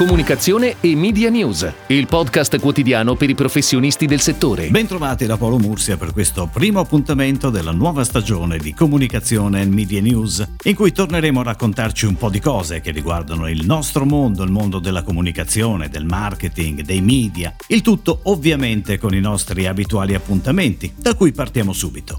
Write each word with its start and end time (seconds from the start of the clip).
Comunicazione 0.00 0.76
e 0.80 0.96
Media 0.96 1.28
News, 1.28 1.70
il 1.88 2.06
podcast 2.06 2.58
quotidiano 2.58 3.16
per 3.16 3.28
i 3.28 3.34
professionisti 3.34 4.06
del 4.06 4.20
settore. 4.20 4.68
Bentrovati 4.68 5.26
da 5.26 5.36
Paolo 5.36 5.58
Mursia 5.58 5.98
per 5.98 6.14
questo 6.14 6.48
primo 6.50 6.80
appuntamento 6.80 7.50
della 7.50 7.70
nuova 7.70 8.02
stagione 8.02 8.56
di 8.56 8.72
Comunicazione 8.72 9.60
e 9.60 9.66
Media 9.66 10.00
News, 10.00 10.52
in 10.62 10.74
cui 10.74 10.92
torneremo 10.92 11.40
a 11.40 11.42
raccontarci 11.42 12.06
un 12.06 12.16
po' 12.16 12.30
di 12.30 12.40
cose 12.40 12.80
che 12.80 12.92
riguardano 12.92 13.46
il 13.46 13.66
nostro 13.66 14.06
mondo, 14.06 14.42
il 14.42 14.50
mondo 14.50 14.78
della 14.78 15.02
comunicazione, 15.02 15.90
del 15.90 16.06
marketing, 16.06 16.80
dei 16.80 17.02
media, 17.02 17.54
il 17.66 17.82
tutto 17.82 18.20
ovviamente 18.22 18.96
con 18.96 19.14
i 19.14 19.20
nostri 19.20 19.66
abituali 19.66 20.14
appuntamenti, 20.14 20.94
da 20.96 21.14
cui 21.14 21.32
partiamo 21.32 21.74
subito. 21.74 22.18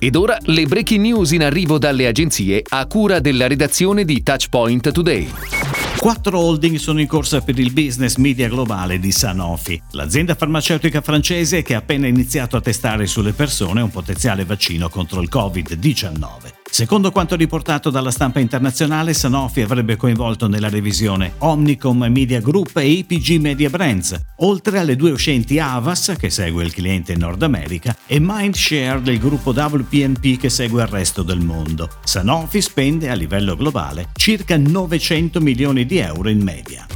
Ed 0.00 0.16
ora 0.16 0.36
le 0.40 0.66
breaking 0.66 1.02
news 1.02 1.30
in 1.30 1.44
arrivo 1.44 1.78
dalle 1.78 2.08
agenzie 2.08 2.64
a 2.68 2.84
cura 2.86 3.20
della 3.20 3.46
redazione 3.46 4.04
di 4.04 4.24
Touchpoint 4.24 4.90
Today. 4.90 5.65
Quattro 5.98 6.38
holding 6.38 6.76
sono 6.76 7.00
in 7.00 7.06
corsa 7.06 7.40
per 7.40 7.58
il 7.58 7.72
business 7.72 8.16
media 8.16 8.48
globale 8.48 8.98
di 8.98 9.10
Sanofi, 9.10 9.80
l'azienda 9.92 10.34
farmaceutica 10.34 11.00
francese 11.00 11.62
che 11.62 11.74
ha 11.74 11.78
appena 11.78 12.06
iniziato 12.06 12.56
a 12.56 12.60
testare 12.60 13.06
sulle 13.06 13.32
persone 13.32 13.80
un 13.80 13.90
potenziale 13.90 14.44
vaccino 14.44 14.88
contro 14.88 15.20
il 15.20 15.28
Covid-19. 15.32 16.55
Secondo 16.76 17.10
quanto 17.10 17.36
riportato 17.36 17.88
dalla 17.88 18.10
stampa 18.10 18.38
internazionale, 18.38 19.14
Sanofi 19.14 19.62
avrebbe 19.62 19.96
coinvolto 19.96 20.46
nella 20.46 20.68
revisione 20.68 21.32
Omnicom 21.38 22.04
Media 22.10 22.38
Group 22.42 22.76
e 22.76 22.86
IPG 22.86 23.40
Media 23.40 23.70
Brands, 23.70 24.14
oltre 24.40 24.78
alle 24.78 24.94
due 24.94 25.10
uscenti 25.10 25.58
Avas, 25.58 26.12
che 26.18 26.28
segue 26.28 26.62
il 26.64 26.74
cliente 26.74 27.14
in 27.14 27.20
Nord 27.20 27.42
America, 27.42 27.96
e 28.06 28.18
Mindshare 28.20 29.00
del 29.00 29.18
gruppo 29.18 29.52
WPNP 29.52 30.36
che 30.36 30.50
segue 30.50 30.82
il 30.82 30.88
resto 30.88 31.22
del 31.22 31.40
mondo. 31.40 31.88
Sanofi 32.04 32.60
spende 32.60 33.08
a 33.08 33.14
livello 33.14 33.56
globale 33.56 34.08
circa 34.12 34.58
900 34.58 35.40
milioni 35.40 35.86
di 35.86 35.96
euro 35.96 36.28
in 36.28 36.42
media. 36.42 36.86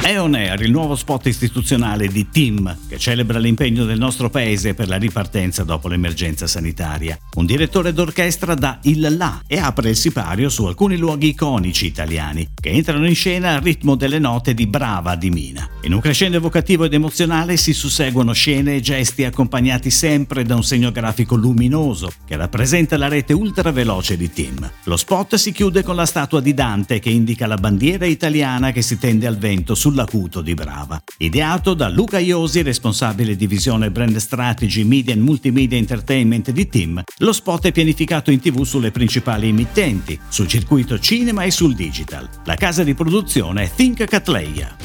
È 0.00 0.18
on 0.18 0.34
air 0.34 0.62
il 0.62 0.70
nuovo 0.70 0.94
spot 0.94 1.26
istituzionale 1.26 2.06
di 2.08 2.30
Team, 2.30 2.74
che 2.88 2.98
celebra 2.98 3.38
l'impegno 3.38 3.84
del 3.84 3.98
nostro 3.98 4.30
paese 4.30 4.72
per 4.72 4.88
la 4.88 4.96
ripartenza 4.96 5.64
dopo 5.64 5.88
l'emergenza 5.88 6.46
sanitaria. 6.46 7.18
Un 7.34 7.44
direttore 7.44 7.92
d'orchestra 7.92 8.54
dà 8.54 8.78
il 8.84 9.16
là 9.18 9.42
e 9.46 9.58
apre 9.58 9.90
il 9.90 9.96
sipario 9.96 10.48
su 10.48 10.64
alcuni 10.64 10.96
luoghi 10.96 11.28
iconici 11.28 11.84
italiani, 11.84 12.48
che 12.54 12.70
entrano 12.70 13.06
in 13.06 13.14
scena 13.14 13.56
al 13.56 13.60
ritmo 13.60 13.96
delle 13.96 14.18
note 14.18 14.54
di 14.54 14.66
Brava 14.66 15.14
di 15.14 15.28
Mina. 15.28 15.68
In 15.82 15.92
un 15.92 16.00
crescendo 16.00 16.38
evocativo 16.38 16.84
ed 16.84 16.94
emozionale 16.94 17.58
si 17.58 17.74
susseguono 17.74 18.32
scene 18.32 18.76
e 18.76 18.80
gesti 18.80 19.24
accompagnati 19.24 19.90
sempre 19.90 20.42
da 20.44 20.54
un 20.54 20.64
segno 20.64 20.90
grafico 20.90 21.34
luminoso, 21.34 22.10
che 22.24 22.36
rappresenta 22.36 22.96
la 22.96 23.08
rete 23.08 23.34
ultraveloce 23.34 24.16
di 24.16 24.32
Team. 24.32 24.70
Lo 24.84 24.96
spot 24.96 25.34
si 25.34 25.52
chiude 25.52 25.82
con 25.82 25.96
la 25.96 26.06
statua 26.06 26.40
di 26.40 26.54
Dante 26.54 26.98
che 26.98 27.10
indica 27.10 27.46
la 27.46 27.56
bandiera 27.56 28.06
italiana 28.06 28.72
che 28.72 28.80
si 28.80 28.96
tende 28.98 29.26
al 29.26 29.36
vento 29.36 29.74
su 29.74 29.87
sull'acuto 29.88 30.42
di 30.42 30.52
Brava. 30.52 31.00
Ideato 31.16 31.72
da 31.72 31.88
Luca 31.88 32.18
Iosi, 32.18 32.60
responsabile 32.62 33.36
divisione 33.36 33.90
Brand 33.90 34.16
Strategy, 34.16 34.84
Media 34.84 35.14
and 35.14 35.22
Multimedia 35.22 35.78
Entertainment 35.78 36.50
di 36.50 36.68
Team, 36.68 37.02
lo 37.18 37.32
spot 37.32 37.66
è 37.66 37.72
pianificato 37.72 38.30
in 38.30 38.40
tv 38.40 38.64
sulle 38.64 38.90
principali 38.90 39.48
emittenti, 39.48 40.18
sul 40.28 40.46
circuito 40.46 40.98
cinema 40.98 41.44
e 41.44 41.50
sul 41.50 41.74
digital. 41.74 42.28
La 42.44 42.54
casa 42.54 42.84
di 42.84 42.94
produzione 42.94 43.62
è 43.64 43.70
Think 43.74 44.04
Catleya. 44.04 44.77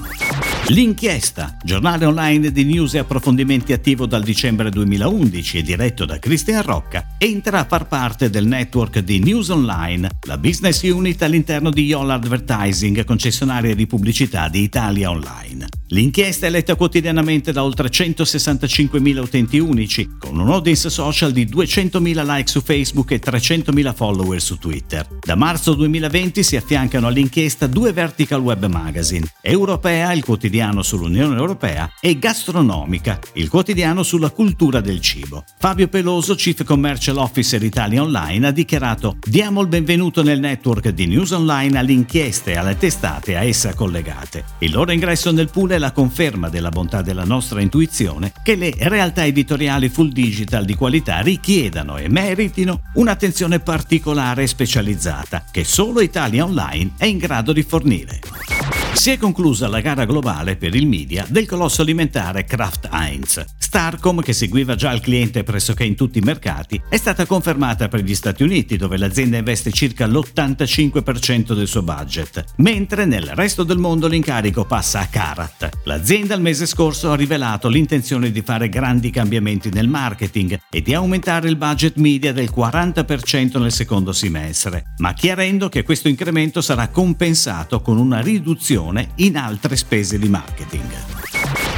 L'inchiesta, 0.68 1.58
giornale 1.62 2.06
online 2.06 2.50
di 2.50 2.64
news 2.64 2.94
e 2.94 3.00
approfondimenti 3.00 3.74
attivo 3.74 4.06
dal 4.06 4.24
dicembre 4.24 4.70
2011 4.70 5.58
e 5.58 5.62
diretto 5.62 6.06
da 6.06 6.18
Cristian 6.20 6.62
Rocca, 6.62 7.16
entra 7.18 7.60
a 7.60 7.66
far 7.66 7.86
parte 7.86 8.30
del 8.30 8.48
network 8.48 9.00
di 9.00 9.20
News 9.20 9.50
Online, 9.50 10.10
la 10.22 10.38
business 10.38 10.82
unit 10.84 11.22
all'interno 11.22 11.70
di 11.70 11.84
YOL 11.84 12.10
Advertising, 12.10 13.04
concessionaria 13.04 13.76
di 13.76 13.86
pubblicità 13.86 14.48
di 14.48 14.62
Italia 14.62 15.10
Online. 15.12 15.68
L'inchiesta 15.94 16.48
è 16.48 16.50
letta 16.50 16.74
quotidianamente 16.74 17.52
da 17.52 17.64
oltre 17.64 17.88
165.000 17.88 19.18
utenti 19.20 19.60
unici, 19.60 20.16
con 20.18 20.40
un 20.40 20.50
audience 20.50 20.90
social 20.90 21.32
di 21.32 21.46
200.000 21.46 22.26
like 22.26 22.50
su 22.50 22.62
Facebook 22.62 23.12
e 23.12 23.22
300.000 23.24 23.94
follower 23.94 24.42
su 24.42 24.58
Twitter. 24.58 25.08
Da 25.24 25.36
marzo 25.36 25.76
2020 25.76 26.42
si 26.42 26.56
affiancano 26.56 27.06
all'inchiesta 27.06 27.68
due 27.68 27.94
vertical 27.94 28.42
web 28.42 28.66
magazine, 28.66 29.28
Europea, 29.40 30.14
il 30.14 30.24
quotidiano 30.24 30.82
sull'Unione 30.82 31.38
Europea, 31.38 31.88
e 32.02 32.18
Gastronomica, 32.18 33.20
il 33.34 33.50
quotidiano 33.50 34.02
sulla 34.02 34.32
cultura 34.32 34.82
del 34.82 35.00
cibo. 35.00 35.44
Fabio 35.60 35.90
Peloso, 35.90 36.34
Chief 36.34 36.64
Commercial 36.64 37.18
Officer 37.18 37.62
Italia 37.62 38.02
Online, 38.02 38.48
ha 38.48 38.52
dichiarato 38.52 39.18
«Diamo 39.22 39.62
il 39.62 39.68
benvenuto 39.68 40.24
nel 40.24 40.40
network 40.40 40.90
di 40.90 41.06
News 41.06 41.30
Online 41.30 41.78
alle 41.78 41.92
inchieste 41.92 42.54
e 42.54 42.58
alle 42.58 42.78
testate 42.78 43.38
a 43.38 43.44
essa 43.44 43.76
collegate. 43.76 44.44
Il 44.58 44.72
loro 44.72 44.92
ingresso 44.92 45.32
nel 45.32 45.52
pool 45.52 45.70
è 45.70 45.82
la 45.84 45.92
conferma 45.92 46.48
della 46.48 46.70
bontà 46.70 47.02
della 47.02 47.26
nostra 47.26 47.60
intuizione 47.60 48.32
che 48.42 48.56
le 48.56 48.74
realtà 48.78 49.26
editoriali 49.26 49.90
full 49.90 50.14
digital 50.14 50.64
di 50.64 50.76
qualità 50.76 51.20
richiedano 51.20 51.98
e 51.98 52.08
meritino 52.08 52.84
un'attenzione 52.94 53.60
particolare 53.60 54.44
e 54.44 54.48
specializzata 54.48 55.44
che 55.52 55.66
solo 55.66 56.00
Italia 56.00 56.46
Online 56.46 56.92
è 56.98 57.06
in 57.06 57.18
grado 57.18 57.52
di 57.52 57.64
fornire. 57.64 58.63
Si 58.94 59.10
è 59.10 59.18
conclusa 59.18 59.68
la 59.68 59.82
gara 59.82 60.06
globale 60.06 60.56
per 60.56 60.76
il 60.76 60.88
media 60.88 61.26
del 61.28 61.48
colosso 61.48 61.82
alimentare 61.82 62.46
Kraft 62.46 62.88
Heinz. 62.90 63.44
Starcom, 63.58 64.22
che 64.22 64.34
seguiva 64.34 64.76
già 64.76 64.92
il 64.92 65.02
cliente 65.02 65.44
pressoché 65.44 65.84
in 65.84 65.96
tutti 65.96 66.20
i 66.20 66.22
mercati, 66.22 66.80
è 66.88 66.96
stata 66.96 67.26
confermata 67.26 67.88
per 67.88 68.02
gli 68.02 68.14
Stati 68.14 68.44
Uniti, 68.44 68.78
dove 68.78 68.98
l'azienda 68.98 69.38
investe 69.38 69.72
circa 69.72 70.06
l'85% 70.06 71.54
del 71.54 71.68
suo 71.68 71.82
budget, 71.82 72.44
mentre 72.58 73.06
nel 73.06 73.32
resto 73.34 73.64
del 73.64 73.80
mondo 73.80 74.08
l'incarico 74.08 74.64
passa 74.64 75.00
a 75.00 75.08
Karat. 75.08 75.70
L'azienda 75.86 76.36
il 76.36 76.42
mese 76.42 76.68
scorso 76.68 77.12
ha 77.12 77.16
rivelato 77.16 77.68
l'intenzione 77.68 78.32
di 78.32 78.42
fare 78.42 78.70
grandi 78.70 79.10
cambiamenti 79.10 79.70
nel 79.70 79.90
marketing 79.90 80.60
e 80.70 80.82
di 80.82 80.94
aumentare 80.94 81.50
il 81.50 81.58
budget 81.58 81.96
media 81.96 82.32
del 82.32 82.52
40% 82.56 83.60
nel 83.60 83.72
secondo 83.72 84.14
semestre, 84.14 84.94
ma 84.98 85.14
chiarendo 85.14 85.68
che 85.68 85.84
questo 85.84 86.08
incremento 86.08 86.62
sarà 86.62 86.90
compensato 86.90 87.82
con 87.82 87.98
una 87.98 88.22
riduzione 88.22 88.83
in 89.16 89.38
altre 89.38 89.76
spese 89.76 90.20
di 90.20 90.30
marketing. 90.30 91.33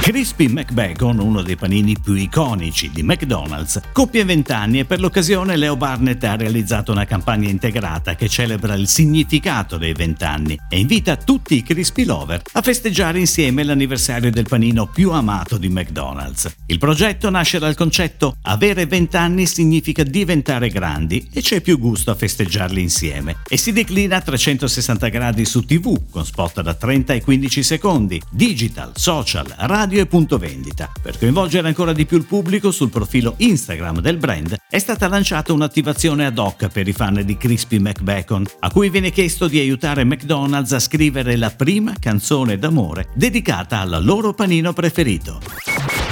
Crispy 0.06 0.46
McBacon, 0.46 1.18
uno 1.18 1.42
dei 1.42 1.56
panini 1.56 1.96
più 2.00 2.14
iconici 2.14 2.92
di 2.92 3.02
McDonald's, 3.02 3.80
compie 3.90 4.24
20 4.24 4.52
anni 4.52 4.78
e 4.78 4.84
per 4.84 5.00
l'occasione 5.00 5.56
Leo 5.56 5.76
Barnett 5.76 6.22
ha 6.22 6.36
realizzato 6.36 6.92
una 6.92 7.04
campagna 7.04 7.48
integrata 7.48 8.14
che 8.14 8.28
celebra 8.28 8.74
il 8.74 8.86
significato 8.86 9.76
dei 9.78 9.92
20 9.92 10.24
anni 10.24 10.56
e 10.68 10.78
invita 10.78 11.16
tutti 11.16 11.56
i 11.56 11.64
Crispy 11.64 12.04
Lover 12.04 12.40
a 12.52 12.62
festeggiare 12.62 13.18
insieme 13.18 13.64
l'anniversario 13.64 14.30
del 14.30 14.46
panino 14.46 14.86
più 14.86 15.10
amato 15.10 15.58
di 15.58 15.68
McDonald's. 15.68 16.54
Il 16.66 16.78
progetto 16.78 17.28
nasce 17.28 17.58
dal 17.58 17.74
concetto 17.74 18.36
avere 18.42 18.86
20 18.86 19.16
anni 19.16 19.46
significa 19.46 20.04
diventare 20.04 20.68
grandi 20.68 21.28
e 21.32 21.40
c'è 21.40 21.60
più 21.60 21.80
gusto 21.80 22.12
a 22.12 22.14
festeggiarli 22.14 22.80
insieme 22.80 23.38
e 23.48 23.56
si 23.56 23.72
declina 23.72 24.18
a 24.18 24.20
360 24.20 25.08
gradi 25.08 25.44
su 25.44 25.64
TV 25.64 26.08
con 26.10 26.24
spot 26.24 26.60
da 26.60 26.74
30 26.74 27.14
e 27.14 27.22
15 27.22 27.62
secondi, 27.64 28.22
digital, 28.30 28.92
social, 28.94 29.52
radio 29.56 29.95
radio 29.96 30.02
e 30.02 30.06
punto 30.06 30.36
vendita. 30.36 30.92
Per 31.00 31.18
coinvolgere 31.18 31.68
ancora 31.68 31.92
di 31.92 32.04
più 32.04 32.18
il 32.18 32.26
pubblico 32.26 32.70
sul 32.70 32.90
profilo 32.90 33.34
Instagram 33.38 34.00
del 34.00 34.18
brand 34.18 34.56
è 34.68 34.78
stata 34.78 35.08
lanciata 35.08 35.52
un'attivazione 35.52 36.26
ad 36.26 36.38
hoc 36.38 36.68
per 36.68 36.86
i 36.86 36.92
fan 36.92 37.22
di 37.24 37.36
Crispy 37.36 37.78
McBacon, 37.78 38.44
a 38.60 38.70
cui 38.70 38.90
viene 38.90 39.10
chiesto 39.10 39.48
di 39.48 39.58
aiutare 39.58 40.04
McDonald's 40.04 40.72
a 40.72 40.80
scrivere 40.80 41.36
la 41.36 41.50
prima 41.50 41.94
canzone 41.98 42.58
d'amore 42.58 43.08
dedicata 43.14 43.80
al 43.80 44.04
loro 44.04 44.34
panino 44.34 44.72
preferito. 44.72 45.40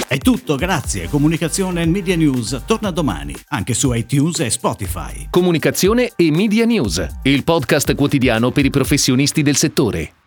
È 0.06 0.18
tutto, 0.18 0.56
grazie. 0.56 1.08
Comunicazione 1.08 1.82
e 1.82 1.86
Media 1.86 2.16
News 2.16 2.62
torna 2.66 2.90
domani, 2.90 3.34
anche 3.48 3.74
su 3.74 3.92
iTunes 3.92 4.40
e 4.40 4.50
Spotify. 4.50 5.26
Comunicazione 5.28 6.12
e 6.16 6.30
Media 6.30 6.64
News, 6.64 7.06
il 7.24 7.44
podcast 7.44 7.94
quotidiano 7.94 8.50
per 8.50 8.64
i 8.64 8.70
professionisti 8.70 9.42
del 9.42 9.56
settore. 9.56 10.23